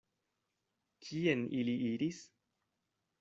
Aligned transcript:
Kien 1.07 1.45
ili 1.59 1.75
iris? 1.91 2.25